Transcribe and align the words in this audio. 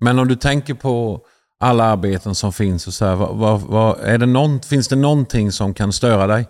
Men 0.00 0.18
om 0.18 0.28
du 0.28 0.36
tänker 0.36 0.74
på 0.74 1.20
alla 1.60 1.84
arbeten 1.84 2.34
som 2.34 2.52
finns, 2.52 2.86
och 2.86 2.94
så 2.94 3.04
här, 3.04 3.14
vad, 3.14 3.36
vad, 3.36 3.60
vad, 3.60 4.00
är 4.00 4.18
det 4.18 4.26
någon, 4.26 4.60
finns 4.60 4.88
det 4.88 4.96
någonting 4.96 5.52
som 5.52 5.74
kan 5.74 5.92
störa 5.92 6.26
dig? 6.26 6.48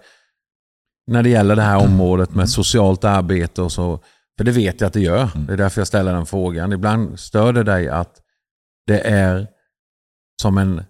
När 1.07 1.22
det 1.22 1.28
gäller 1.28 1.56
det 1.56 1.62
här 1.62 1.84
området 1.84 2.34
med 2.34 2.50
socialt 2.50 3.04
arbete 3.04 3.62
och 3.62 3.72
så. 3.72 4.00
För 4.38 4.44
det 4.44 4.52
vet 4.52 4.80
jag 4.80 4.88
att 4.88 4.92
det 4.92 5.00
gör. 5.00 5.30
Det 5.46 5.52
är 5.52 5.56
därför 5.56 5.80
jag 5.80 5.88
ställer 5.88 6.14
den 6.14 6.26
frågan. 6.26 6.72
Ibland 6.72 7.20
stör 7.20 7.52
det 7.52 7.62
dig 7.62 7.88
att 7.88 8.20
det 8.86 9.00
är 9.00 9.48
som 10.42 10.58
en... 10.58 10.84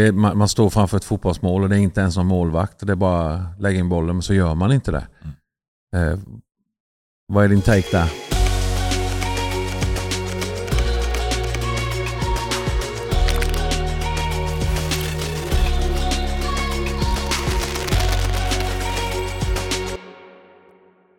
Är, 0.00 0.12
man, 0.12 0.38
man 0.38 0.48
står 0.48 0.70
framför 0.70 0.96
ett 0.96 1.04
fotbollsmål 1.04 1.62
och 1.62 1.68
det 1.68 1.76
är 1.76 1.80
inte 1.80 2.00
ens 2.00 2.14
som 2.14 2.26
målvakt. 2.26 2.86
Det 2.86 2.92
är 2.92 2.96
bara 2.96 3.34
att 3.34 3.60
lägga 3.60 3.78
in 3.78 3.88
bollen, 3.88 4.16
men 4.16 4.22
så 4.22 4.34
gör 4.34 4.54
man 4.54 4.72
inte 4.72 4.90
det. 4.90 5.06
Eh, 5.96 6.18
vad 7.26 7.44
är 7.44 7.48
din 7.48 7.62
take 7.62 7.90
där? 7.90 8.27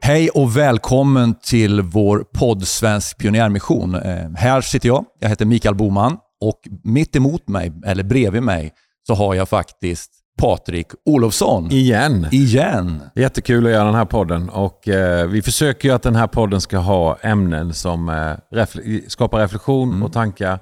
Hej 0.09 0.29
och 0.29 0.57
välkommen 0.57 1.35
till 1.35 1.81
vår 1.81 2.25
podd 2.33 2.67
Svensk 2.67 3.17
pionjärmission. 3.17 3.95
Eh, 3.95 4.29
här 4.35 4.61
sitter 4.61 4.87
jag, 4.87 5.05
jag 5.19 5.29
heter 5.29 5.45
Mikael 5.45 5.75
Boman 5.75 6.17
och 6.41 6.59
mitt 6.83 7.15
emot 7.15 7.47
mig, 7.47 7.71
eller 7.85 8.03
bredvid 8.03 8.43
mig, 8.43 8.73
så 9.07 9.13
har 9.13 9.35
jag 9.35 9.49
faktiskt 9.49 10.11
Patrik 10.37 10.87
Olofsson. 11.05 11.71
Igen. 11.71 12.27
Igen. 12.31 13.01
Jättekul 13.15 13.65
att 13.65 13.71
göra 13.71 13.85
den 13.85 13.95
här 13.95 14.05
podden. 14.05 14.49
Och, 14.49 14.87
eh, 14.87 15.27
vi 15.27 15.41
försöker 15.41 15.89
ju 15.89 15.95
att 15.95 16.03
den 16.03 16.15
här 16.15 16.27
podden 16.27 16.61
ska 16.61 16.77
ha 16.77 17.17
ämnen 17.21 17.73
som 17.73 18.09
eh, 18.09 18.57
refle 18.57 19.01
skapar 19.07 19.39
reflektion 19.39 20.03
och 20.03 20.13
tankar. 20.13 20.59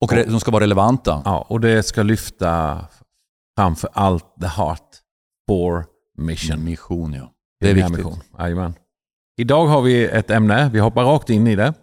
Och 0.00 0.12
de 0.14 0.40
ska 0.40 0.50
vara 0.50 0.62
relevanta. 0.62 1.22
Ja, 1.24 1.46
och 1.48 1.60
det 1.60 1.82
ska 1.82 2.02
lyfta 2.02 2.78
framför 3.56 3.90
allt 3.92 4.24
the 4.40 4.46
heart 4.46 4.88
for 5.48 5.84
mission. 6.18 6.64
Mission, 6.64 7.12
ja. 7.12 7.32
Det 7.60 7.70
är 7.70 7.74
viktigt. 7.74 8.06
Jajamän. 8.38 8.74
Idag 9.38 9.66
har 9.66 9.82
vi 9.82 10.04
ett 10.04 10.30
ämne, 10.30 10.70
vi 10.72 10.78
hoppar 10.78 11.04
rakt 11.04 11.30
in 11.30 11.46
i 11.46 11.56
det. 11.56 11.74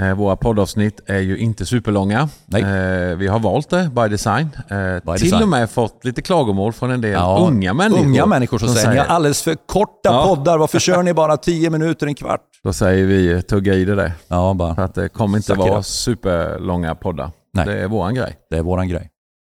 Eh, 0.00 0.14
våra 0.14 0.36
poddavsnitt 0.36 1.00
är 1.06 1.18
ju 1.18 1.38
inte 1.38 1.66
superlånga. 1.66 2.28
Nej. 2.46 2.62
Eh, 2.62 3.16
vi 3.16 3.26
har 3.26 3.38
valt 3.38 3.70
det 3.70 3.90
by 3.94 4.08
design. 4.08 4.48
Eh, 4.68 4.76
By 4.94 5.18
till 5.18 5.30
design. 5.30 5.42
och 5.42 5.48
med 5.48 5.70
fått 5.70 6.04
lite 6.04 6.22
klagomål 6.22 6.72
från 6.72 6.90
en 6.90 7.00
del 7.00 7.12
Ja, 7.12 7.38
unga 7.48 7.74
människor. 7.74 8.04
Unga 8.04 8.26
människor 8.26 8.58
som, 8.58 8.68
säger, 8.68 8.90
ni 8.90 8.98
har 8.98 9.04
alldeles 9.06 9.42
för 9.42 9.54
korta 9.54 10.08
Ja. 10.08 10.24
poddar. 10.26 10.58
Varför 10.58 10.78
kör 10.78 11.02
ni 11.02 11.14
bara 11.14 11.36
10 11.36 11.70
minuter, 11.70 12.06
en 12.06 12.14
kvart? 12.14 12.40
Då 12.62 12.72
säger 12.72 13.06
vi 13.06 13.42
tugga 13.42 13.74
i 13.74 13.84
det 13.84 13.94
där. 13.94 14.12
Ja, 14.28 14.54
bara. 14.54 14.74
För 14.74 14.82
att 14.82 14.94
det 14.94 15.08
kommer 15.08 15.36
inte 15.38 15.52
it 15.52 15.58
vara 15.58 15.78
up. 15.78 15.84
superlånga 15.84 16.94
poddar. 16.94 17.30
Nej. 17.52 17.66
Det 17.66 17.78
är 17.82 17.88
våran 17.88 18.14
grej. 18.14 18.36
Det 18.50 18.56
är 18.56 18.62
våran 18.62 18.88
grej. 18.88 19.10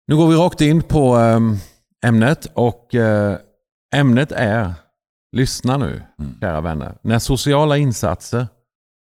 Nu 0.08 0.16
går 0.16 0.28
vi 0.28 0.34
rakt 0.36 0.60
in 0.60 0.82
på 0.82 1.14
ehm, 1.16 1.56
ämnet 2.06 2.46
och 2.54 2.94
ämnet 3.94 4.32
är, 4.32 4.72
lyssna 5.36 5.76
nu 5.76 6.02
Mm. 6.18 6.40
kära 6.40 6.60
vänner, 6.60 6.98
när 7.02 7.18
sociala 7.18 7.76
insatser 7.76 8.48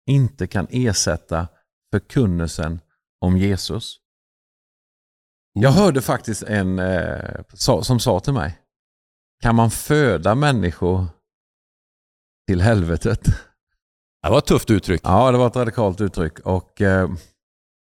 inte 0.09 0.47
kan 0.47 0.67
ersätta 0.69 1.47
förkunnelsen 1.93 2.79
om 3.21 3.37
Jesus. 3.37 3.97
Jag 5.53 5.71
hörde 5.71 6.01
faktiskt 6.01 6.43
en 6.43 6.79
eh, 6.79 7.41
som 7.81 7.99
sa 7.99 8.19
till 8.19 8.33
mig, 8.33 8.59
kan 9.43 9.55
man 9.55 9.71
föda 9.71 10.35
människor 10.35 11.05
till 12.47 12.61
helvetet? 12.61 13.23
Det 14.23 14.29
var 14.29 14.37
ett 14.37 14.45
tufft 14.45 14.69
uttryck. 14.69 15.01
Ja, 15.03 15.31
det 15.31 15.37
var 15.37 15.47
ett 15.47 15.55
radikalt 15.55 16.01
uttryck 16.01 16.39
och 16.39 16.81
eh, 16.81 17.09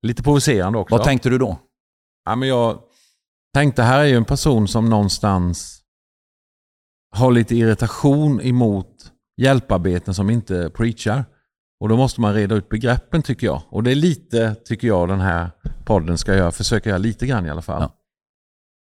lite 0.06 0.22
provocerande 0.22 0.78
också. 0.78 0.96
Vad 0.96 1.04
tänkte 1.04 1.28
du 1.30 1.38
då? 1.38 1.58
Ja, 2.24 2.36
men 2.36 2.48
jag 2.48 2.82
tänkte, 3.54 3.82
här 3.82 3.98
är 4.00 4.04
ju 4.04 4.16
en 4.16 4.24
person 4.24 4.68
som 4.68 4.90
någonstans 4.90 5.83
har 7.14 7.32
lite 7.32 7.56
irritation 7.56 8.40
emot 8.40 9.12
hjälparbeten 9.36 10.14
som 10.14 10.30
inte 10.30 10.70
preachar. 10.70 11.24
Och 11.80 11.88
då 11.88 11.96
måste 11.96 12.20
man 12.20 12.34
reda 12.34 12.54
ut 12.54 12.68
begreppen 12.68 13.22
tycker 13.22 13.46
jag. 13.46 13.62
Och 13.68 13.82
det 13.82 13.90
är 13.90 13.94
lite, 13.94 14.54
tycker 14.54 14.88
jag, 14.88 15.08
den 15.08 15.20
här 15.20 15.50
podden 15.84 16.18
ska 16.18 16.34
göra, 16.34 16.52
försöka 16.52 16.88
göra 16.88 16.98
lite 16.98 17.26
grann 17.26 17.46
i 17.46 17.50
alla 17.50 17.62
fall. 17.62 17.82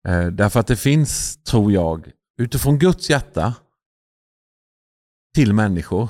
Eh, 0.09 0.27
därför 0.27 0.61
att 0.61 0.67
det 0.67 0.77
finns, 0.77 1.43
tror 1.43 1.73
jag, 1.73 2.11
utifrån 2.39 2.79
Guds 2.79 3.11
hjärta 3.11 3.55
till 5.35 5.53
människor, 5.55 6.09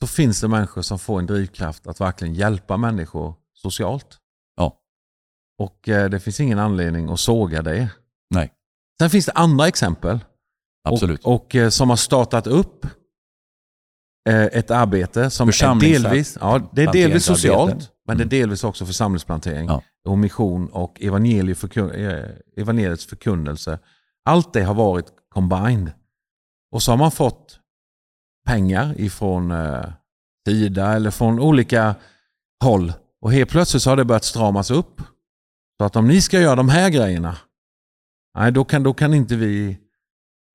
så 0.00 0.06
finns 0.06 0.40
det 0.40 0.48
människor 0.48 0.82
som 0.82 0.98
får 0.98 1.18
en 1.18 1.26
drivkraft 1.26 1.86
att 1.86 2.00
verkligen 2.00 2.34
hjälpa 2.34 2.76
människor 2.76 3.34
socialt. 3.54 4.18
Ja. 4.56 4.78
Och 5.58 5.88
eh, 5.88 6.10
det 6.10 6.20
finns 6.20 6.40
ingen 6.40 6.58
anledning 6.58 7.10
att 7.10 7.20
såga 7.20 7.62
det. 7.62 7.90
Nej, 8.30 8.52
Sen 9.00 9.10
finns 9.10 9.26
det 9.26 9.32
andra 9.32 9.68
exempel. 9.68 10.18
Absolut. 10.92 11.24
Och, 11.24 11.34
och 11.34 11.54
eh, 11.54 11.68
som 11.68 11.90
har 11.90 11.96
startat 11.96 12.46
upp 12.46 12.86
eh, 14.28 14.44
ett 14.44 14.70
arbete 14.70 15.30
som 15.30 15.48
är 15.48 15.80
delvis, 15.80 16.38
ja, 16.40 16.70
det 16.72 16.82
är 16.82 16.92
delvis 16.92 17.24
socialt, 17.24 17.90
men 18.06 18.16
det 18.16 18.22
är 18.22 18.26
Mm. 18.26 18.28
delvis 18.40 18.64
också 18.64 18.86
församlingsplantering 18.86 19.66
Ja. 19.66 19.82
och 20.08 20.18
mission 20.18 20.68
och 20.68 21.02
eh, 21.02 22.30
evangeliets 22.56 23.06
förkunnelse. 23.06 23.78
Allt 24.24 24.52
det 24.52 24.62
har 24.62 24.74
varit 24.74 25.06
combined. 25.34 25.92
Och 26.72 26.82
så 26.82 26.92
har 26.92 26.96
man 26.96 27.10
fått 27.10 27.60
pengar 28.46 29.00
ifrån 29.00 29.50
eh, 29.50 29.84
eller 30.94 31.10
från 31.10 31.40
olika 31.40 31.94
håll. 32.64 32.92
Och 33.20 33.32
helt 33.32 33.50
plötsligt 33.50 33.82
så 33.82 33.90
har 33.90 33.96
det 33.96 34.04
börjat 34.04 34.24
stramas 34.24 34.70
upp. 34.70 35.00
Så 35.78 35.84
att 35.84 35.96
om 35.96 36.08
ni 36.08 36.20
ska 36.20 36.40
göra 36.40 36.56
de 36.56 36.68
här 36.68 36.90
grejerna, 36.90 37.36
nej 38.38 38.52
då 38.52 38.64
kan, 38.64 38.82
då 38.82 38.94
kan 38.94 39.14
inte 39.14 39.36
vi 39.36 39.78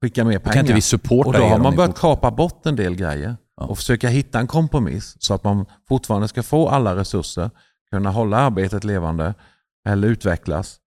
skicka 0.01 0.25
mer 0.25 0.39
pengar. 0.39 0.53
kan 0.53 0.59
inte 0.65 0.73
vi 0.73 0.81
supporta 0.81 1.27
och 1.29 1.33
då 1.33 1.43
har 1.43 1.57
man 1.59 1.75
börjat 1.75 1.99
kapa 1.99 2.31
bort 2.31 2.65
en 2.65 2.75
del 2.75 2.95
grejer 2.95 3.35
Ja. 3.57 3.65
och 3.67 3.77
försöka 3.77 4.07
hitta 4.09 4.39
en 4.39 4.47
kompromiss 4.47 5.15
så 5.19 5.33
att 5.33 5.43
man 5.43 5.65
fortfarande 5.87 6.27
ska 6.27 6.43
få 6.43 6.69
alla 6.69 6.95
resurser, 6.95 7.49
kunna 7.91 8.09
hålla 8.11 8.37
arbetet 8.37 8.83
levande 8.83 9.33
eller 9.89 10.07
utvecklas. 10.07 10.77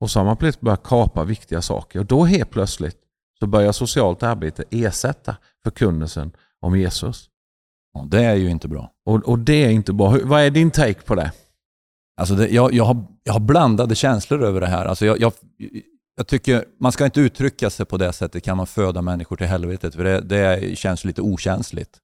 Och 0.00 0.10
så 0.10 0.18
har 0.20 0.24
man 0.24 0.36
plötsligt 0.36 0.60
börjat 0.60 0.82
kapa 0.82 1.24
viktiga 1.24 1.62
saker 1.62 1.98
och 1.98 2.06
då 2.06 2.24
helt 2.24 2.50
plötsligt 2.50 2.96
så 3.38 3.46
börjar 3.46 3.72
socialt 3.72 4.22
arbete 4.22 4.64
ersätta 4.70 5.36
förkunnelsen 5.62 6.32
om 6.60 6.78
Jesus. 6.78 7.28
Ja, 7.94 8.04
Det 8.08 8.24
är 8.24 8.34
ju 8.34 8.50
inte 8.50 8.68
bra. 8.68 8.90
Och, 9.06 9.14
och 9.28 9.38
det 9.38 9.64
är 9.64 9.70
inte 9.70 9.92
bra. 9.92 10.08
Hur- 10.10 10.24
Vad 10.24 10.40
är 10.40 10.50
din 10.50 10.70
take 10.70 11.00
på 11.02 11.14
det? 11.14 11.32
Alltså 12.20 12.34
det, 12.34 12.48
jag, 12.48 12.72
jag, 12.72 12.84
har, 12.84 13.04
jag 13.24 13.32
har 13.32 13.40
blandade 13.40 13.94
känslor 13.94 14.42
över 14.44 14.60
det 14.60 14.66
här. 14.66 14.84
Alltså 14.86 15.06
jag, 15.06 15.20
jag, 15.20 15.32
jag 16.20 16.26
tycker 16.26 16.64
man 16.80 16.92
ska 16.92 17.04
inte 17.04 17.20
uttrycka 17.20 17.70
sig 17.70 17.86
på 17.86 17.96
det 17.96 18.12
sättet, 18.12 18.44
kan 18.44 18.56
man 18.56 18.66
föda 18.66 19.02
människor 19.02 19.36
till 19.36 19.46
helvetet? 19.46 19.94
För 19.94 20.04
det, 20.04 20.20
det 20.20 20.78
känns 20.78 21.04
lite 21.04 21.22
okänsligt. 21.22 21.98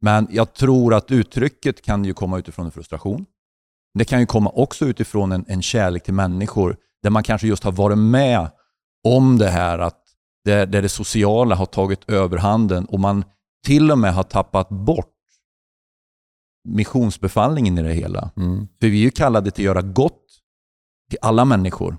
Men 0.00 0.28
jag 0.30 0.54
tror 0.54 0.94
att 0.94 1.10
uttrycket 1.10 1.82
kan 1.82 2.04
ju 2.04 2.14
komma 2.14 2.38
utifrån 2.38 2.66
en 2.66 2.72
frustration. 2.72 3.26
Det 3.98 4.04
kan 4.04 4.20
ju 4.20 4.26
komma 4.26 4.50
också 4.50 4.86
utifrån 4.86 5.32
en, 5.32 5.44
en 5.48 5.62
kärlek 5.62 6.02
till 6.02 6.14
människor 6.14 6.76
där 7.02 7.10
man 7.10 7.22
kanske 7.22 7.46
just 7.46 7.64
har 7.64 7.72
varit 7.72 7.98
med 7.98 8.50
om 9.04 9.38
det 9.38 9.48
här 9.48 9.78
att 9.78 10.02
där, 10.44 10.66
där 10.66 10.82
det 10.82 10.88
sociala 10.88 11.54
har 11.54 11.66
tagit 11.66 12.10
överhanden 12.10 12.84
och 12.84 13.00
man 13.00 13.24
till 13.66 13.90
och 13.90 13.98
med 13.98 14.14
har 14.14 14.22
tappat 14.22 14.68
bort 14.68 15.14
missionsbefallningen 16.68 17.78
i 17.78 17.82
det 17.82 17.92
hela. 17.92 18.30
Mm. 18.36 18.68
För 18.80 18.86
vi 18.86 18.98
är 18.98 19.04
ju 19.04 19.10
kallade 19.10 19.50
till 19.50 19.62
att 19.62 19.76
göra 19.76 19.82
gott 19.82 20.24
till 21.10 21.18
alla 21.22 21.44
människor. 21.44 21.96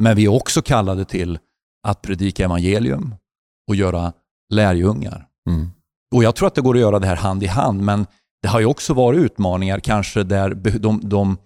Men 0.00 0.16
vi 0.16 0.24
är 0.24 0.28
också 0.28 0.62
kallade 0.62 1.04
till 1.04 1.38
att 1.86 2.02
predika 2.02 2.44
evangelium 2.44 3.14
och 3.68 3.74
göra 3.76 4.12
lärjungar. 4.52 5.26
Mm. 5.48 5.70
Och 6.14 6.24
Jag 6.24 6.36
tror 6.36 6.46
att 6.48 6.54
det 6.54 6.60
går 6.60 6.74
att 6.74 6.80
göra 6.80 6.98
det 6.98 7.06
här 7.06 7.16
hand 7.16 7.42
i 7.42 7.46
hand, 7.46 7.82
men 7.82 8.06
det 8.42 8.48
har 8.48 8.60
ju 8.60 8.66
också 8.66 8.94
varit 8.94 9.18
utmaningar 9.18 9.80
kanske 9.80 10.22
där 10.22 10.54
de, 10.78 11.00
de 11.08 11.36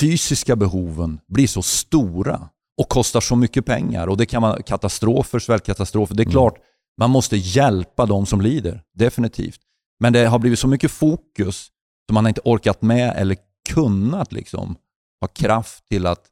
fysiska 0.00 0.56
behoven 0.56 1.20
blir 1.28 1.46
så 1.46 1.62
stora 1.62 2.48
och 2.80 2.88
kostar 2.88 3.20
så 3.20 3.36
mycket 3.36 3.66
pengar. 3.66 4.06
Och 4.06 4.16
Det 4.16 4.26
kan 4.26 4.42
vara 4.42 4.62
katastrofer, 4.62 5.38
svältkatastrofer. 5.38 6.14
Det 6.14 6.22
är 6.22 6.24
Mm. 6.24 6.32
klart, 6.32 6.54
man 7.00 7.10
måste 7.10 7.36
hjälpa 7.36 8.06
de 8.06 8.26
som 8.26 8.40
lider, 8.40 8.82
definitivt. 8.94 9.60
Men 10.00 10.12
det 10.12 10.26
har 10.26 10.38
blivit 10.38 10.58
så 10.58 10.68
mycket 10.68 10.90
fokus 10.90 11.70
som 12.08 12.14
man 12.14 12.24
har 12.24 12.28
inte 12.28 12.40
orkat 12.44 12.82
med 12.82 13.14
eller 13.16 13.36
kunnat 13.68 14.32
liksom 14.32 14.76
ha 15.20 15.28
kraft 15.28 15.88
till 15.88 16.06
att 16.06 16.26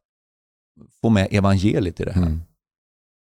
få 1.03 1.09
med 1.09 1.29
evangeliet 1.31 2.01
i 2.01 2.05
det 2.05 2.13
här. 2.13 2.23
Mm. 2.23 2.43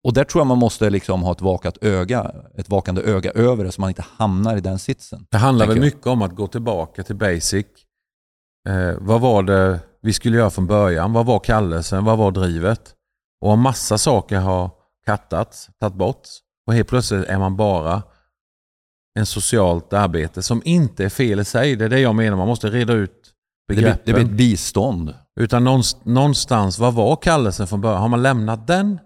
Och 0.04 0.14
där 0.14 0.24
tror 0.24 0.40
jag 0.40 0.48
man 0.48 0.58
måste 0.58 0.90
liksom 0.90 1.24
ha 1.24 1.32
ett, 1.32 1.42
vakat 1.42 1.78
öga, 1.82 2.32
ett 2.58 2.70
vakande 2.70 3.02
öga 3.02 3.32
över 3.32 3.64
det 3.64 3.72
så 3.72 3.82
man 3.82 3.90
inte 3.90 4.06
hamnar 4.18 4.58
i 4.58 4.62
den 4.62 4.80
sitsen. 4.80 5.26
Det 5.32 5.38
handlar 5.38 5.68
väl 5.68 5.80
mycket 5.80 6.08
om 6.08 6.22
att 6.22 6.36
gå 6.36 6.48
tillbaka 6.48 7.04
till 7.04 7.16
basic. 7.16 7.66
Eh, 8.70 8.94
vad 9.00 9.22
var 9.22 9.44
det 9.44 9.80
vi 10.02 10.14
skulle 10.14 10.38
göra 10.38 10.50
från 10.50 10.68
början? 10.68 11.14
Vad 11.14 11.26
var 11.26 11.40
kallelsen? 11.40 12.06
Vad 12.06 12.18
var 12.18 12.32
drivet? 12.32 12.96
Och 13.42 13.52
om 13.52 13.62
massa 13.62 13.98
saker 13.98 14.38
har 14.38 14.72
kattats, 15.06 15.70
tagit 15.80 15.96
bort 15.96 16.28
och 16.68 16.74
helt 16.74 16.88
plötsligt 16.88 17.26
är 17.26 17.38
man 17.40 17.56
bara 17.56 18.04
en 19.20 19.26
socialt 19.26 19.94
arbete 19.94 20.42
som 20.42 20.62
inte 20.66 21.06
är 21.06 21.10
fel 21.10 21.40
i 21.40 21.46
sig. 21.46 21.76
Det 21.76 21.86
är 21.86 21.90
det 21.90 22.00
jag 22.00 22.16
menar, 22.16 22.38
man 22.38 22.48
måste 22.48 22.70
reda 22.70 22.94
ut 22.94 23.34
begreppen. 23.76 24.02
Det 24.06 24.14
blir, 24.14 24.26
ett 24.26 24.32
bistånd. 24.32 25.14
Utan 25.40 25.84
någonstans, 26.04 26.80
vad 26.80 26.94
var 26.94 27.16
kallelsen 27.16 27.68
från 27.68 27.82
början? 27.82 28.02
Har 28.02 28.10
man 28.10 28.22
lämnat 28.22 28.68
den, 28.68 29.00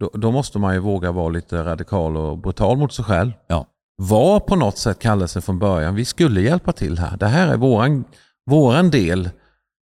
då, 0.00 0.10
då, 0.14 0.30
måste 0.30 0.58
man 0.58 0.74
ju 0.74 0.80
våga 0.80 1.12
vara 1.12 1.28
lite 1.28 1.64
radikal 1.64 2.16
och 2.16 2.38
brutal 2.38 2.76
mot 2.76 2.92
sig 2.92 3.04
själv. 3.04 3.32
Ja. 3.46 3.66
Var 3.96 4.40
på 4.40 4.56
något 4.56 4.78
sätt 4.78 4.98
kallelsen 4.98 5.42
från 5.42 5.58
början, 5.58 5.94
vi 5.94 6.04
skulle 6.04 6.40
hjälpa 6.40 6.72
till 6.72 6.98
här. 6.98 7.16
Det 7.16 7.26
här 7.26 7.48
är 7.48 7.56
våran, 7.56 8.04
våran 8.50 8.90
del 8.90 9.30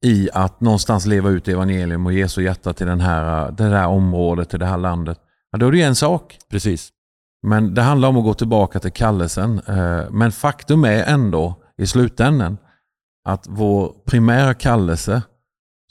i 0.06 0.30
att 0.34 0.62
någonstans 0.62 1.06
leva 1.06 1.30
ut 1.30 1.48
evangelium 1.48 2.06
och 2.06 2.14
Jesu 2.14 2.44
hjärta 2.44 2.74
till 2.74 2.88
den 2.88 3.00
här, 3.00 3.52
det 3.52 3.64
här 3.64 3.88
området, 3.88 4.50
till 4.50 4.60
det 4.60 4.66
här 4.66 4.78
landet. 4.78 5.20
Ja, 5.52 5.58
då 5.58 5.68
är 5.68 5.72
det 5.72 5.78
ju 5.78 5.84
en 5.84 5.96
sak. 5.96 6.38
Precis. 6.52 6.90
Men 7.48 7.74
det 7.74 7.82
handlar 7.82 8.10
om 8.10 8.18
att 8.18 8.24
gå 8.24 8.34
tillbaka 8.34 8.80
till 8.80 8.92
kallelsen. 8.92 9.62
Eh, 9.68 10.12
men 10.12 10.32
faktum 10.32 10.84
är 10.84 11.04
ändå 11.04 11.56
i 11.78 11.88
slutändan 11.88 12.58
att 13.24 13.46
vår 13.50 13.96
primära 14.06 14.54
kallelse 14.54 15.22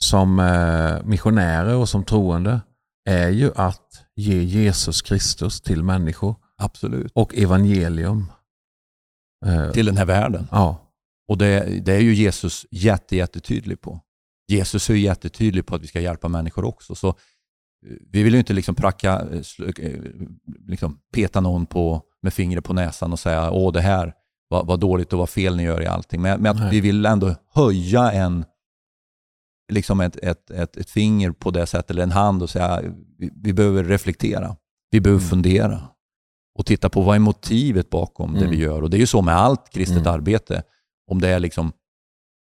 som 0.03 0.39
eh, 0.39 1.03
missionärer 1.03 1.75
och 1.75 1.89
som 1.89 2.03
troende 2.03 2.61
är 3.05 3.29
ju 3.29 3.51
att 3.55 4.05
ge 4.15 4.43
Jesus 4.43 5.01
Kristus 5.01 5.61
till 5.61 5.83
människor. 5.83 6.35
Absolut. 6.57 7.11
Och 7.15 7.35
evangelium. 7.35 8.31
Eh, 9.45 9.71
till 9.71 9.85
den 9.85 9.97
här 9.97 10.05
världen. 10.05 10.47
Ja. 10.51 10.85
Och 11.27 11.37
det, 11.37 11.85
det 11.85 11.93
är 11.93 11.99
ju 11.99 12.13
Jesus 12.13 12.65
jätte, 12.71 13.15
jättetydlig 13.15 13.81
på. 13.81 14.01
Jesus 14.47 14.89
är 14.89 14.93
ju 14.93 14.99
jättetydlig 14.99 15.65
på 15.65 15.75
att 15.75 15.81
vi 15.81 15.87
ska 15.87 15.99
hjälpa 15.99 16.27
människor 16.27 16.65
också. 16.65 16.95
Så 16.95 17.15
vi 18.11 18.23
vill 18.23 18.33
ju 18.33 18.39
inte 18.39 18.53
liksom 18.53 18.75
pracka, 18.75 19.27
liksom 20.67 20.99
peta 21.13 21.41
någon 21.41 21.65
på, 21.65 22.01
med 22.21 22.33
fingret 22.33 22.63
på 22.63 22.73
näsan 22.73 23.11
och 23.11 23.19
säga 23.19 23.51
åh 23.51 23.73
det 23.73 23.81
här 23.81 24.13
vad, 24.49 24.67
vad 24.67 24.79
dåligt 24.79 25.13
och 25.13 25.19
vad 25.19 25.29
fel 25.29 25.55
ni 25.55 25.63
gör 25.63 25.81
i 25.81 25.85
allting. 25.85 26.21
Men, 26.21 26.41
men 26.41 26.57
att 26.57 26.73
vi 26.73 26.81
vill 26.81 27.05
ändå 27.05 27.35
höja 27.53 28.11
en, 28.11 28.45
liksom 29.71 30.01
ett, 30.01 30.15
ett, 30.15 30.51
ett, 30.51 30.77
ett, 30.77 30.89
finger 30.89 31.31
på 31.31 31.51
det 31.51 31.65
sättet, 31.65 31.91
eller 31.91 32.03
en 32.03 32.11
hand 32.11 32.43
och 32.43 32.49
säga 32.49 32.81
vi, 33.17 33.31
vi 33.35 33.53
behöver 33.53 33.83
reflektera. 33.83 34.55
Vi 34.91 35.01
behöver 35.01 35.21
mm. 35.21 35.29
fundera 35.29 35.87
och 36.59 36.65
titta 36.65 36.89
på 36.89 37.01
vad 37.01 37.15
är 37.15 37.19
motivet 37.19 37.89
bakom 37.89 38.29
mm. 38.29 38.41
det 38.41 38.47
vi 38.47 38.55
mm. 38.55 38.69
gör. 38.69 38.81
Och 38.81 38.89
Det 38.89 38.97
är 38.97 38.99
ju 38.99 39.07
så 39.07 39.21
med 39.21 39.35
allt 39.35 39.69
kristet 39.69 39.97
mm. 39.97 40.13
arbete. 40.13 40.63
Om 41.11 41.21
det 41.21 41.29
är 41.29 41.39
liksom 41.39 41.71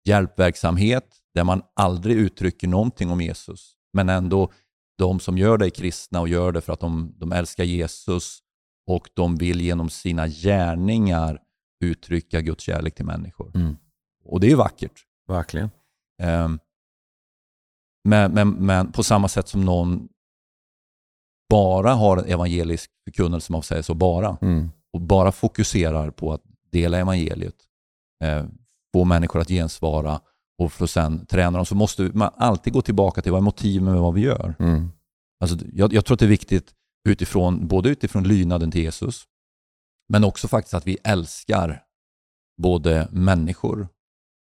hjälpverksamhet 0.05 1.05
där 1.33 1.43
man 1.43 1.61
aldrig 1.75 2.17
uttrycker 2.17 2.67
någonting 2.67 3.11
om 3.11 3.21
Jesus, 3.21 3.73
men 3.93 4.09
ändå 4.09 4.51
de 4.97 5.19
som 5.19 5.37
gör 5.37 5.57
det 5.57 5.65
är 5.65 5.69
kristna 5.69 6.21
och 6.21 6.29
gör 6.29 6.51
det 6.51 6.61
för 6.61 6.73
att 6.73 6.79
de, 6.79 7.15
de 7.17 7.31
älskar 7.31 7.63
Jesus 7.63 8.39
och 8.87 9.09
de 9.13 9.35
vill 9.35 9.61
genom 9.61 9.89
sina 9.89 10.27
gärningar 10.27 11.39
uttrycka 11.83 12.41
Guds 12.41 12.63
kärlek 12.63 12.95
till 12.95 13.05
människor. 13.05 13.51
Mm. 13.55 13.77
Och 14.25 14.39
det 14.39 14.47
är 14.47 14.49
ju 14.49 14.55
vackert. 14.55 15.05
Verkligen. 15.27 15.69
Um, 16.23 16.59
men, 18.03 18.31
men, 18.31 18.49
men, 18.49 18.91
på 18.91 19.03
samma 19.03 19.27
sätt 19.27 19.47
som 19.47 19.65
någon 19.65 20.09
bara 21.49 21.93
har 21.93 22.17
en 22.17 22.25
evangelisk 22.25 22.91
förkunnelse, 23.03 23.51
man 23.51 23.63
säger 23.63 23.81
så, 23.81 23.93
bara, 23.93 24.37
mm. 24.41 24.69
och 24.93 25.01
bara 25.01 25.31
fokuserar 25.31 26.11
på 26.11 26.33
att 26.33 26.41
dela 26.71 26.97
evangeliet, 26.97 27.55
eh, 28.23 28.45
få 28.93 29.05
människor 29.05 29.39
att 29.39 29.47
gensvara 29.47 30.21
och 30.57 30.73
för 30.73 30.83
att 30.83 30.89
sen 30.89 31.25
träna 31.25 31.57
dem, 31.57 31.65
så 31.65 31.75
måste 31.75 32.11
man 32.13 32.29
alltid 32.37 32.73
gå 32.73 32.81
tillbaka 32.81 33.21
till 33.21 33.31
vad 33.31 33.39
är 33.39 33.43
motivet 33.43 33.83
med 33.83 33.93
vad 33.93 34.13
vi 34.13 34.21
gör. 34.21 34.55
Mm. 34.59 34.91
Alltså, 35.39 35.57
jag, 35.73 35.93
jag 35.93 36.05
tror 36.05 36.15
att 36.15 36.19
det 36.19 36.25
är 36.25 36.29
viktigt 36.29 36.73
utifrån, 37.09 37.67
både 37.67 37.89
utifrån 37.89 38.23
lydnaden 38.23 38.71
till 38.71 38.81
Jesus, 38.81 39.23
men 40.11 40.23
också 40.23 40.47
faktiskt 40.47 40.73
att 40.73 40.87
vi 40.87 40.97
älskar 41.03 41.83
både 42.61 43.07
människor, 43.11 43.87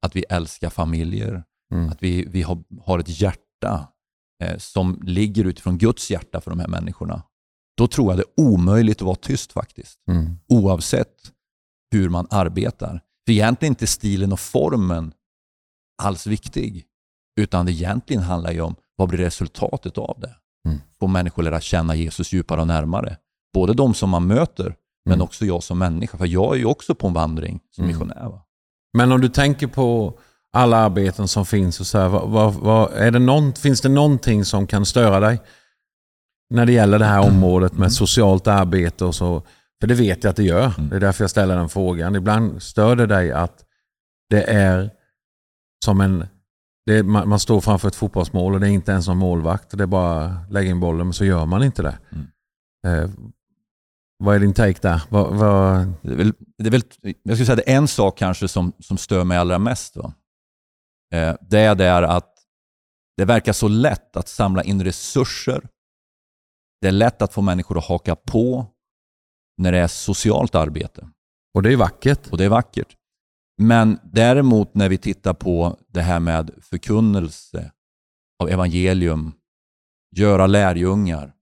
att 0.06 0.16
vi 0.16 0.26
älskar 0.30 0.70
familjer, 0.70 1.44
mm. 1.74 1.90
att 1.90 2.04
vi, 2.04 2.26
vi 2.26 2.42
har, 2.42 2.64
har 2.82 3.00
ett 3.00 3.22
hjärta 3.22 3.88
eh, 4.44 4.58
som 4.58 5.02
ligger 5.04 5.46
utifrån 5.46 5.78
Guds 5.78 6.12
hjärta 6.12 6.42
för 6.42 6.52
de 6.52 6.60
här 6.60 6.68
människorna. 6.68 7.24
Då 7.78 7.88
tror 7.88 8.12
jag 8.12 8.18
det 8.18 8.24
är 8.24 8.46
omöjligt 8.46 8.98
att 8.98 9.06
vara 9.06 9.16
tyst 9.16 9.52
faktiskt. 9.52 10.00
Mm. 10.12 10.40
Oavsett 10.48 11.16
hur 11.92 12.10
man 12.10 12.28
arbetar. 12.30 13.02
För 13.26 13.34
egentligen 13.34 13.72
är 13.72 13.76
inte 13.76 13.88
stilen 13.88 14.34
och 14.34 14.40
formen 14.40 15.14
alls 16.04 16.28
viktig. 16.28 16.86
Utan 17.40 17.66
det 17.66 17.72
egentligen 17.72 18.24
handlar 18.24 18.52
ju 18.52 18.62
om 18.62 18.76
vad 18.96 19.10
blir 19.10 19.20
resultatet 19.20 19.98
av 19.98 20.20
det? 20.20 20.36
Mm. 20.68 20.82
Får 21.00 21.08
människor 21.08 21.44
lära 21.44 21.62
känna 21.62 21.96
Jesus 21.96 22.34
djupare 22.34 22.62
och 22.62 22.68
närmare. 22.68 23.18
Både 23.54 23.74
de 23.74 23.94
som 23.94 24.10
man 24.10 24.28
möter, 24.28 24.76
men 25.10 25.16
mm. 25.16 25.22
också 25.22 25.46
jag 25.46 25.64
som 25.64 25.80
människa. 25.80 26.18
För 26.18 26.26
jag 26.26 26.56
är 26.56 26.60
ju 26.60 26.66
också 26.66 26.96
på 26.96 27.08
en 27.08 27.14
vandring 27.14 27.60
som 27.72 27.84
mm. 27.84 27.96
missionär. 27.96 28.30
Va? 28.30 28.42
Men 28.94 29.12
om 29.12 29.22
du 29.22 29.30
tänker 29.30 29.68
på 29.68 30.20
alla 30.54 30.78
arbeten 30.78 31.28
som 31.28 31.46
finns, 31.46 31.80
och 31.80 31.88
så 31.88 31.98
här, 31.98 32.08
vad, 32.08 32.30
vad, 32.30 32.54
vad, 32.54 32.94
är 32.94 33.12
det 33.12 33.20
någon, 33.20 33.54
finns 33.54 33.82
det 33.82 33.90
någonting 33.90 34.46
som 34.46 34.68
kan 34.68 34.86
störa 34.86 35.20
dig? 35.20 35.42
När 36.50 36.66
det 36.66 36.72
gäller 36.72 37.00
det 37.00 37.06
här 37.06 37.28
området 37.28 37.74
med 37.74 37.94
socialt 37.94 38.48
arbete 38.48 39.06
och 39.06 39.16
så. 39.16 39.44
För 39.82 39.88
det 39.88 39.96
vet 39.96 40.24
jag 40.24 40.32
att 40.32 40.36
det 40.36 40.44
gör. 40.44 40.74
Mm. 40.78 40.90
Det 40.90 40.96
är 40.96 41.00
därför 41.00 41.24
jag 41.24 41.32
ställer 41.32 41.58
den 41.58 41.70
frågan. 41.70 42.16
Ibland 42.16 42.62
stör 42.62 42.96
det 42.96 43.06
dig 43.06 43.32
att 43.32 43.64
det 44.30 44.44
är 44.44 44.92
som 45.86 46.02
en... 46.02 46.28
Är, 46.92 47.04
man, 47.04 47.30
man, 47.30 47.40
står 47.40 47.62
framför 47.62 47.88
ett 47.88 47.96
fotbollsmål 47.96 48.54
och 48.54 48.60
det 48.60 48.68
är 48.68 48.72
inte 48.72 48.92
ens 48.92 49.08
någon 49.08 49.18
målvakt. 49.18 49.78
Det 49.78 49.84
är 49.84 49.88
bara 49.88 50.26
att 50.26 50.52
lägga 50.52 50.70
in 50.70 50.80
bollen, 50.80 51.08
men 51.08 51.14
så 51.14 51.26
gör 51.26 51.46
man 51.46 51.64
inte 51.64 51.82
det. 51.82 51.98
Mm. 52.10 52.28
Eh, 52.86 53.10
vad 54.24 54.36
är 54.36 54.40
din 54.40 54.54
take 54.54 54.80
där? 54.82 55.04
Vad, 55.10 55.36
vad... 55.36 55.94
Det 56.02 56.12
är 56.12 56.16
väl, 56.16 56.34
det 56.58 56.68
är 56.68 56.72
väl, 56.72 56.84
jag 57.02 57.38
skulle 57.38 57.46
säga 57.46 57.56
det 57.56 57.72
är 57.72 57.78
en 57.78 57.88
sak 57.88 58.18
kanske 58.18 58.48
som, 58.48 58.74
som 58.80 58.98
stör 58.98 59.24
mig 59.24 59.38
allra 59.38 59.60
mest. 59.60 59.96
Va? 59.96 60.14
Eh, 61.14 61.36
det 61.42 61.60
är 61.60 61.76
där 61.76 62.04
att 62.04 62.34
det 63.18 63.26
verkar 63.26 63.54
så 63.54 63.68
lätt 63.68 64.16
att 64.16 64.28
samla 64.28 64.64
in 64.64 64.84
resurser. 64.84 65.70
Det 66.82 66.88
är 66.88 66.92
lätt 66.92 67.22
att 67.22 67.34
få 67.34 67.42
människor 67.42 67.78
att 67.78 67.86
haka 67.86 68.16
på 68.16 68.66
när 69.58 69.72
det 69.72 69.78
är 69.78 69.88
socialt 69.88 70.56
arbete. 70.56 71.10
Och 71.54 71.64
det 71.64 71.74
är 71.74 71.78
vackert. 71.78 72.28
Och 72.32 72.38
det 72.38 72.46
är 72.46 72.50
vackert. 72.50 72.96
Men 73.58 74.00
däremot 74.04 74.76
när 74.76 74.90
vi 74.90 74.98
tittar 74.98 75.34
på 75.34 75.78
det 75.88 76.02
här 76.02 76.20
med 76.20 76.52
förkunnelse 76.62 77.72
av 78.44 78.50
evangelium, 78.50 79.34
göra 80.16 80.48
lärjungar, 80.48 81.34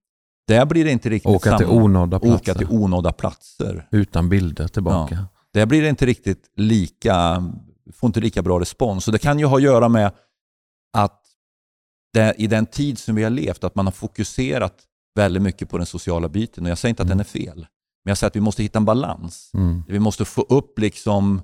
där 0.47 0.65
blir 0.65 0.85
det 0.85 0.91
inte 0.91 1.09
riktigt 1.09 1.29
Åka 1.29 1.49
samma. 1.49 1.57
till 1.57 1.67
onådda 1.67 2.19
platser. 2.19 2.35
Åka 2.35 2.53
till 2.53 2.67
onådda 2.69 3.11
platser. 3.11 3.88
Utan 3.91 4.29
bilder 4.29 4.67
tillbaka. 4.67 5.15
Ja. 5.15 5.27
Där 5.53 5.65
blir 5.65 5.81
det 5.81 5.89
inte 5.89 6.05
riktigt 6.05 6.51
lika, 6.55 7.44
får 7.94 8.07
inte 8.07 8.19
lika 8.19 8.41
bra 8.41 8.59
respons. 8.59 9.07
Och 9.07 9.11
det 9.11 9.19
kan 9.19 9.39
ju 9.39 9.45
ha 9.45 9.57
att 9.57 9.63
göra 9.63 9.89
med 9.89 10.11
att 10.94 11.23
det, 12.13 12.35
i 12.38 12.47
den 12.47 12.65
tid 12.65 12.97
som 12.97 13.16
vi 13.16 13.23
har 13.23 13.30
levt, 13.30 13.63
att 13.63 13.75
man 13.75 13.85
har 13.85 13.92
fokuserat 13.92 14.83
väldigt 15.16 15.44
mycket 15.44 15.69
på 15.69 15.77
den 15.77 15.85
sociala 15.85 16.30
biten. 16.30 16.66
Och 16.66 16.71
jag 16.71 16.77
säger 16.77 16.89
inte 16.89 17.04
att 17.04 17.07
mm. 17.07 17.18
den 17.18 17.25
är 17.25 17.30
fel, 17.30 17.57
men 18.06 18.11
jag 18.11 18.18
säger 18.18 18.27
att 18.27 18.35
vi 18.35 18.42
måste 18.42 18.63
hitta 18.63 18.80
en 18.80 18.85
balans. 18.85 19.51
Mm. 19.54 19.83
Vi 19.87 19.99
måste 19.99 20.25
få 20.25 20.42
upp 20.42 20.80
liksom 20.80 21.42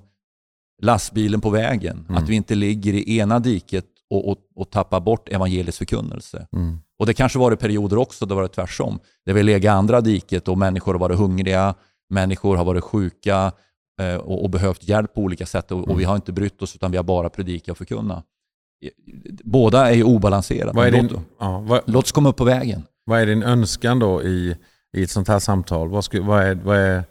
lastbilen 0.82 1.40
på 1.40 1.50
vägen. 1.50 2.06
Mm. 2.08 2.22
Att 2.22 2.28
vi 2.28 2.34
inte 2.34 2.54
ligger 2.54 2.92
i 2.92 3.18
ena 3.18 3.38
diket 3.38 3.86
och, 4.14 4.28
och, 4.28 4.38
och 4.54 4.70
tappar 4.70 5.00
bort 5.00 5.28
evangeliets 5.28 5.78
förkunnelse. 5.78 6.46
Mm. 6.52 6.78
Och 6.98 7.06
det 7.06 7.14
kanske 7.14 7.38
varit 7.38 7.60
perioder 7.60 7.98
också 7.98 8.26
där 8.26 8.34
det 8.34 8.40
varit 8.40 8.52
tvärsom. 8.52 8.98
Där 9.26 9.32
vi 9.32 9.42
legat 9.42 9.64
i 9.64 9.68
andra 9.68 10.00
diket 10.00 10.48
och 10.48 10.58
människor 10.58 10.92
har 10.92 11.00
varit 11.00 11.18
hungriga, 11.18 11.74
människor 12.10 12.56
har 12.56 12.64
varit 12.64 12.84
sjuka 12.84 13.52
eh, 14.00 14.16
och, 14.16 14.42
och, 14.42 14.50
behövt 14.50 14.88
hjälp 14.88 15.14
på 15.14 15.20
olika 15.20 15.46
sätt 15.46 15.70
och, 15.70 15.78
mm. 15.78 15.90
och, 15.90 16.00
vi 16.00 16.04
har 16.04 16.14
inte 16.14 16.32
brytt 16.32 16.62
oss 16.62 16.74
utan 16.74 16.90
vi 16.90 16.96
har 16.96 17.04
bara 17.04 17.28
predikat 17.28 17.68
och 17.68 17.78
förkunna. 17.78 18.22
Båda 19.44 19.90
är 19.90 19.94
ju 19.94 20.04
obalanserade. 20.04 20.86
Är 20.86 20.90
din, 20.90 21.06
låt, 21.06 21.22
ja, 21.38 21.58
vad, 21.58 21.80
låt 21.86 22.04
oss 22.04 22.12
komma 22.12 22.28
upp 22.28 22.36
på 22.36 22.44
vägen. 22.44 22.82
Vad 23.04 23.20
är 23.20 23.26
din 23.26 23.42
önskan 23.42 23.98
då 23.98 24.22
i, 24.22 24.56
i 24.96 25.02
ett 25.02 25.10
sånt 25.10 25.28
här 25.28 25.38
samtal? 25.38 25.88
Vad, 25.88 26.04
ska, 26.04 26.22
vad 26.22 26.42
är, 26.42 26.54
vad 26.54 26.76
är... 26.76 27.04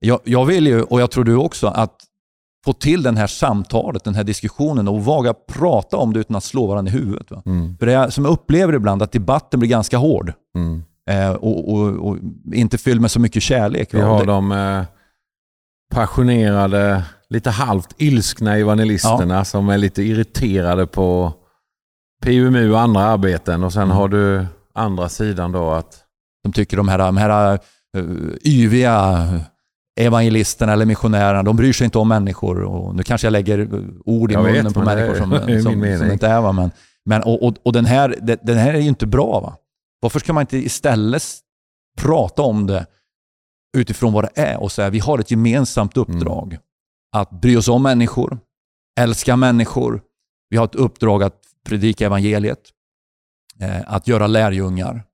Jag, 0.00 0.20
jag 0.24 0.46
vill 0.46 0.66
ju, 0.66 0.82
och 0.82 1.00
jag 1.00 1.10
tror 1.10 1.24
du 1.24 1.36
också, 1.36 1.66
att 1.66 2.09
få 2.64 2.72
till 2.72 3.02
den 3.02 3.16
här 3.16 3.26
samtalet, 3.26 4.04
den 4.04 4.14
här 4.14 4.24
diskussionen 4.24 4.88
och 4.88 5.04
våga 5.04 5.34
prata 5.34 5.96
om 5.96 6.12
det 6.12 6.20
utan 6.20 6.36
att 6.36 6.44
slå 6.44 6.66
varandra 6.66 6.92
i 6.92 6.94
huvudet. 6.94 7.30
Va? 7.30 7.42
Mm. 7.46 7.76
För 7.78 7.86
det 7.86 7.92
är, 7.92 8.10
som 8.10 8.24
jag 8.24 8.32
upplever 8.32 8.72
ibland, 8.72 9.02
att 9.02 9.12
debatten 9.12 9.60
blir 9.60 9.70
ganska 9.70 9.98
hård. 9.98 10.32
Mm. 10.56 10.82
Eh, 11.10 11.30
och, 11.30 11.72
och, 11.72 12.08
och, 12.08 12.16
inte 12.54 12.78
fylld 12.78 13.00
med 13.00 13.10
så 13.10 13.20
mycket 13.20 13.42
kärlek. 13.42 13.94
Vi 13.94 14.00
har 14.00 14.24
de 14.24 14.52
eh, 14.52 14.82
passionerade, 15.94 17.04
lite 17.28 17.50
halvt 17.50 17.94
ilskna 17.98 18.56
evangelisterna 18.56 19.34
ja. 19.34 19.44
som 19.44 19.68
är 19.68 19.78
lite 19.78 20.02
irriterade 20.02 20.86
på 20.86 21.32
PUMU 22.22 22.72
och 22.72 22.80
andra 22.80 23.00
arbeten. 23.00 23.64
Och 23.64 23.72
sen 23.72 23.82
mm. 23.82 23.96
har 23.96 24.08
du 24.08 24.46
andra 24.74 25.08
sidan 25.08 25.52
då 25.52 25.70
att... 25.70 26.04
De 26.42 26.52
tycker 26.52 26.76
de 26.76 26.88
här, 26.88 26.98
de 26.98 27.16
här 27.16 27.58
uh, 27.96 28.32
yviga 28.44 29.28
evangelisterna 30.00 30.72
eller 30.72 30.86
missionärerna, 30.86 31.42
de 31.42 31.56
bryr 31.56 31.72
sig 31.72 31.84
inte 31.84 31.98
om 31.98 32.08
människor. 32.08 32.62
Och 32.62 32.94
nu 32.94 33.02
kanske 33.02 33.26
jag 33.26 33.32
lägger 33.32 33.68
ord 34.04 34.30
i 34.30 34.34
jag 34.34 34.42
munnen 34.42 34.64
vet, 34.64 34.74
på 34.74 34.82
människor 34.82 35.14
som, 35.14 35.30
som, 35.62 35.98
som, 35.98 36.10
inte 36.10 36.26
är. 36.26 36.40
Va? 36.40 36.52
Men, 36.52 36.70
men, 37.04 37.22
och, 37.22 37.42
och, 37.42 37.54
och 37.62 37.72
den, 37.72 37.84
här, 37.84 38.16
den 38.42 38.58
här 38.58 38.74
är 38.74 38.80
ju 38.80 38.88
inte 38.88 39.06
bra. 39.06 39.40
Va? 39.40 39.56
Varför 40.00 40.20
ska 40.20 40.32
man 40.32 40.40
inte 40.40 40.56
istället 40.56 41.22
prata 41.98 42.42
om 42.42 42.66
det 42.66 42.86
utifrån 43.76 44.12
vad 44.12 44.24
det 44.24 44.40
är 44.42 44.60
och 44.60 44.72
säga 44.72 44.90
vi 44.90 44.98
har 44.98 45.18
ett 45.18 45.30
gemensamt 45.30 45.96
mm. 45.96 46.08
uppdrag. 46.08 46.46
Mm. 46.46 46.62
Att 47.16 47.30
bry 47.30 47.56
oss 47.56 47.68
om 47.68 47.82
människor, 47.82 48.38
älska 49.00 49.36
människor, 49.36 50.02
Vi 50.50 50.56
har 50.56 50.64
ett 50.64 50.74
uppdrag 50.74 51.22
att 51.22 51.42
predika 51.66 52.06
evangeliet, 52.06 52.60
eh, 53.60 53.80
att 53.86 54.08
göra 54.08 54.26
lärjungar, 54.26 55.04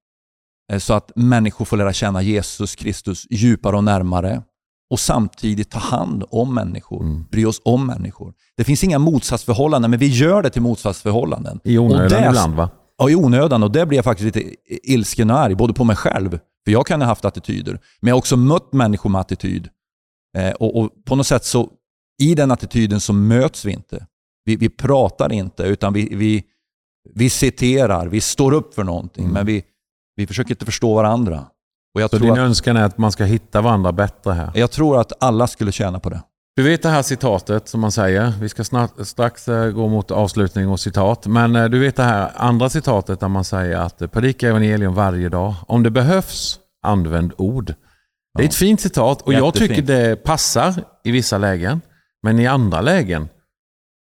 eh, 0.73 0.79
så 0.79 0.95
att 0.95 1.13
människor 1.17 1.65
får 1.65 1.77
lära 1.77 1.93
känna 1.93 2.23
Jesus 2.23 2.75
Kristus 2.75 3.27
djupare 3.31 3.77
och 3.77 3.85
närmare 3.85 4.43
och 4.91 5.01
samtidigt 5.01 5.71
ta 5.71 5.79
hand 5.79 6.25
om 6.31 6.55
människor, 6.55 7.03
mm. 7.03 7.25
bry 7.31 7.45
oss 7.45 7.61
om 7.65 7.87
människor. 7.87 8.35
Det 8.57 8.65
finns 8.65 8.85
inga 8.85 8.99
motsatsförhållanden, 8.99 9.91
men 9.91 10.01
vi 10.01 10.07
gör 10.07 10.43
det 10.43 10.51
till 10.51 10.63
motsatsförhållanden. 10.63 11.61
I 11.65 11.79
onödan 11.79 12.25
ibland 12.25 12.55
va? 12.55 12.71
Ja, 12.99 13.11
i 13.11 13.15
onödan 13.15 13.63
och 13.63 13.71
det 13.73 13.87
blir 13.87 13.99
jag 13.99 14.05
faktiskt 14.05 14.37
lite 14.37 14.55
ilsken 14.67 15.31
och 15.31 15.39
arg, 15.39 15.55
både 15.55 15.75
på 15.75 15.85
mig 15.85 15.97
själv, 15.97 16.39
för 16.65 16.73
jag 16.73 16.87
kan 16.87 17.01
ha 17.01 17.09
haft 17.09 17.25
attityder, 17.25 17.81
men 18.01 18.09
jag 18.09 18.15
har 18.15 18.19
också 18.19 18.37
mött 18.37 18.73
människor 18.73 19.11
med 19.11 19.21
attityd. 19.21 19.69
Eh, 20.37 20.51
och, 20.53 20.81
och, 20.81 20.91
på 21.05 21.17
något 21.17 21.27
sätt 21.27 21.45
så, 21.45 21.71
i 22.23 22.35
den 22.35 22.51
attityden 22.51 23.01
så 23.01 23.13
möts 23.13 23.65
vi 23.65 23.73
inte. 23.73 24.07
Vi, 24.45 24.57
vi 24.57 24.69
pratar 24.69 25.33
inte, 25.33 25.63
utan 25.63 25.93
vi, 25.93 26.15
vi, 26.15 26.45
vi 27.15 27.31
citerar, 27.31 28.07
vi 28.07 28.21
står 28.21 28.53
upp 28.53 28.75
för 28.75 28.85
någonting, 28.85 29.25
mm. 29.25 29.35
men 29.35 29.47
vi, 29.47 29.65
vi 30.17 30.27
försöker 30.27 30.51
inte 30.51 30.65
förstå 30.65 30.95
varandra. 30.95 31.47
Och 31.97 32.03
jag 32.03 32.11
så 32.11 32.19
din 32.19 32.31
att, 32.31 32.39
önskan 32.39 32.77
är 32.77 32.85
att 32.85 32.99
man 32.99 33.13
ska 33.13 33.25
hitta 33.25 33.61
varandra 33.61 33.93
bättre 33.93 34.33
här? 34.33 34.51
Jag 34.55 34.71
tror 34.71 35.01
att 35.01 35.13
alla 35.21 35.47
skulle 35.47 35.73
tjäna 35.73 36.01
på 36.01 36.11
det. 36.11 36.23
Du 36.57 36.63
vet 36.63 36.83
det 36.83 36.89
här 36.89 37.03
citatet 37.03 37.69
som 37.69 37.81
man 37.81 37.93
säger. 37.93 38.33
Vi 38.41 38.49
ska 38.49 38.65
snart, 38.65 38.91
strax 39.07 39.49
eh, 39.49 39.71
gå 39.71 39.89
mot 39.89 40.11
avslutning 40.11 40.69
och 40.69 40.81
citat. 40.81 41.27
Men 41.27 41.57
eh, 41.57 41.65
du 41.65 41.79
vet 41.79 41.97
det 41.97 42.03
här 42.03 42.31
andra 42.37 42.71
citatet 42.71 43.21
där 43.21 43.29
man 43.29 43.45
säger 43.45 43.77
att 43.77 44.13
predika 44.13 44.49
evangelium 44.49 44.95
varje 44.95 45.29
dag. 45.29 45.55
Om 45.67 45.83
det 45.83 45.91
behövs, 45.91 46.61
använd 46.83 47.33
ord. 47.37 47.75
Det 48.39 48.43
är 48.43 48.49
ett 48.49 48.55
fint 48.55 48.81
citat 48.81 49.23
och 49.23 49.33
Jättefint. 49.33 49.57
jag 49.61 49.69
tycker 49.69 49.83
det 49.83 50.17
passar 50.17 50.75
i 51.05 51.11
vissa 51.11 51.39
lägen. 51.39 51.81
Men 52.23 52.39
i 52.39 52.47
andra 52.47 52.81
lägen 52.81 53.29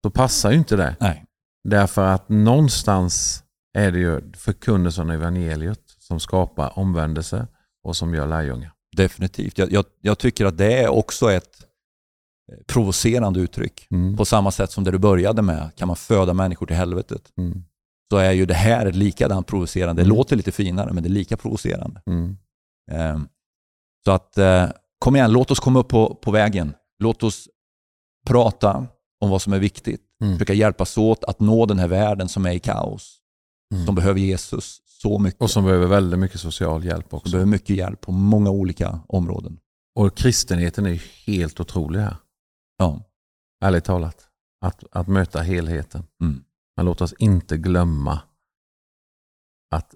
så 0.04 0.10
passar 0.10 0.50
ju 0.50 0.58
inte 0.58 0.76
det. 0.76 0.96
Nej. 1.00 1.24
Därför 1.68 2.06
att 2.06 2.28
någonstans 2.28 3.42
är 3.74 3.92
det 3.92 3.98
ju 3.98 4.32
förkunnelsen 4.36 5.10
av 5.10 5.14
evangeliet 5.14 5.80
som 5.98 6.20
skapar 6.20 6.78
omvändelse 6.78 7.46
och 7.88 7.96
som 7.96 8.14
gör 8.14 8.26
lärjungar. 8.26 8.72
Definitivt. 8.96 9.58
Jag, 9.58 9.72
jag, 9.72 9.84
jag, 10.00 10.18
tycker 10.18 10.46
att 10.46 10.58
det 10.58 10.82
är 10.82 10.88
också 10.88 11.32
ett 11.32 11.66
eh, 12.52 12.58
provocerande 12.66 13.40
uttryck. 13.40 13.86
Mm. 13.90 14.16
På 14.16 14.24
samma 14.24 14.50
sätt 14.50 14.72
som 14.72 14.84
det 14.84 14.90
du 14.90 14.98
började 14.98 15.42
med, 15.42 15.70
kan 15.76 15.88
man 15.88 15.96
föda 15.96 16.34
människor 16.34 16.66
till 16.66 16.76
helvetet? 16.76 17.32
Mm. 17.36 17.64
Så 18.12 18.18
är 18.18 18.32
ju 18.32 18.46
det 18.46 18.54
här 18.54 18.92
likadant 18.92 19.46
provocerande. 19.46 20.02
Det 20.02 20.06
mm. 20.06 20.16
låter 20.16 20.36
lite 20.36 20.52
finare, 20.52 20.92
men 20.92 21.02
det 21.02 21.08
är 21.08 21.10
lika 21.10 21.36
provocerande. 21.36 22.00
Eh, 22.90 23.18
så 24.04 24.10
att, 24.10 24.38
eh, 24.38 24.68
kom 24.98 25.16
igen, 25.16 25.32
låt 25.32 25.50
oss 25.50 25.60
komma 25.60 25.80
upp 25.80 25.88
på, 25.88 26.14
på 26.14 26.30
vägen. 26.30 26.74
Låt 26.98 27.22
oss 27.22 27.48
prata 28.26 28.86
om 29.20 29.30
vad 29.30 29.42
som 29.42 29.52
är 29.52 29.58
viktigt. 29.58 30.00
Mm. 30.22 30.34
Försöka 30.34 30.52
hjälpas 30.52 30.98
åt 30.98 31.24
att 31.24 31.40
nå 31.40 31.66
den 31.66 31.78
här 31.78 31.88
världen 31.88 32.28
som 32.28 32.46
är 32.46 32.52
i 32.52 32.58
kaos. 32.58 33.18
Mm. 33.74 33.86
Som 33.86 33.94
behöver 33.94 34.20
Jesus 34.20 34.80
så 35.02 35.18
mycket. 35.18 35.42
Och 35.42 35.50
som 35.50 35.64
behöver 35.64 35.86
väldigt 35.86 36.18
mycket 36.18 36.40
social 36.40 36.84
hjälp 36.84 37.14
också. 37.14 37.28
Som 37.28 37.32
behöver 37.32 37.50
mycket 37.50 37.76
hjälp 37.76 38.00
på 38.00 38.12
många 38.12 38.50
olika 38.50 39.00
områden. 39.08 39.58
Och 39.94 40.16
kristenheten 40.16 40.86
är 40.86 41.02
helt 41.26 41.60
otrolig 41.60 42.00
här. 42.00 42.16
Ja. 42.78 43.02
Ärligt 43.64 43.84
talat. 43.84 44.24
Att, 44.64 44.84
att 44.92 45.08
möta 45.08 45.40
helheten. 45.40 46.04
Mm. 46.22 46.44
Men 46.76 46.86
låt 46.86 47.00
oss 47.00 47.14
inte 47.18 47.56
glömma 47.56 48.20
att 49.70 49.94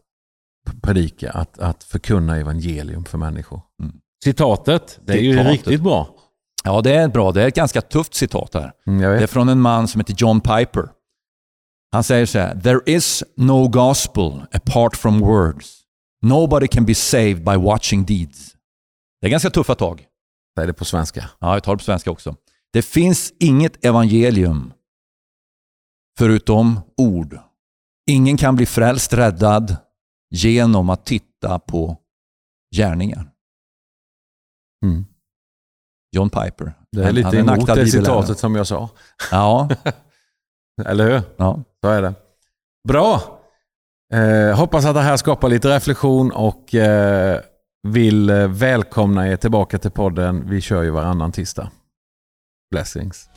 predika, 0.82 1.30
att, 1.30 1.59
att 1.59 1.85
förkunna 1.85 2.37
evangelium 2.37 3.04
för 3.04 3.18
människor. 3.18 3.61
Mm. 3.82 4.00
Citatet, 4.25 5.00
det 5.04 5.12
är 5.12 5.16
Citatet. 5.16 5.47
ju 5.47 5.52
riktigt 5.52 5.82
bra. 5.82 6.09
Ja, 6.64 6.80
det 6.80 6.94
är 6.94 7.09
bra. 7.09 7.32
Det 7.32 7.42
är 7.42 7.49
ett 7.49 7.54
ganska 7.54 7.80
tufft 7.80 8.14
citat 8.14 8.54
här. 8.54 8.73
Mm, 8.87 9.00
det 9.00 9.23
är 9.23 9.26
från 9.26 9.49
en 9.49 9.61
man 9.61 9.88
som 9.88 10.00
heter 10.00 10.14
John 10.18 10.40
Piper. 10.40 10.88
Han 11.93 12.05
säger 12.05 12.27
så 12.27 12.39
här, 12.39 12.61
There 12.61 12.81
is 12.87 13.25
no 13.37 13.69
gospel 13.69 14.43
apart 14.53 14.97
from 14.97 15.21
words. 15.21 15.83
Nobody 16.23 16.69
can 16.69 16.87
be 16.87 16.95
saved 16.95 17.45
by 17.45 17.57
watching 17.57 18.05
deeds. 18.05 18.57
Det 19.21 19.27
är 19.27 19.31
ganska 19.31 19.51
tuffa 19.51 19.75
tag. 19.75 20.07
Säg 20.59 20.67
det 20.67 20.73
på 20.73 20.85
svenska. 20.85 21.31
Ja, 21.39 21.55
jag 21.55 21.63
tar 21.63 21.73
det 21.73 21.79
på 21.79 21.85
svenska 21.85 22.11
också. 22.11 22.37
Det 22.73 22.83
finns 22.83 23.33
inget 23.39 23.85
evangelium 23.85 24.73
förutom 26.19 26.81
ord. 26.97 27.39
Ingen 28.11 28.37
kan 28.37 28.57
bli 28.57 28.67
frälst, 28.67 29.13
räddad 29.13 29.77
genom 30.31 30.91
att 30.91 31.07
titta 31.07 31.59
på 31.59 31.97
gärningar. 32.77 33.31
Mm. 34.85 35.05
John 36.17 36.31
Piper. 36.31 36.75
Det 36.93 37.05
är 37.05 37.13
lite 37.13 37.27
han 37.27 37.37
är 37.37 37.55
emot 37.55 37.67
det 37.67 37.87
citatet 37.87 38.39
som 38.39 38.55
jag 38.55 38.67
sa. 38.67 38.89
Ja. 39.31 39.69
Eller 40.87 41.11
hur? 41.11 41.23
Ja. 41.37 41.63
Så 41.85 41.91
är 41.91 42.03
det. 42.03 42.15
Bra! 42.89 43.39
Eh, 44.12 44.57
hoppas 44.57 44.85
att 44.85 44.95
det 44.95 45.01
här 45.01 45.17
skapar 45.17 45.49
lite 45.49 45.77
reflektion 45.77 46.31
och 46.31 46.75
eh, 46.75 47.41
vill 47.89 48.31
eh, 48.31 48.49
välkomna 48.49 49.29
er 49.29 49.37
tillbaka 49.37 49.79
till 49.79 49.91
podden. 49.91 50.51
Vi 50.51 50.61
kör 50.61 50.83
ju 50.83 50.91
varannan 50.91 51.33
tisdag. 51.33 51.71
Blessings. 52.71 53.29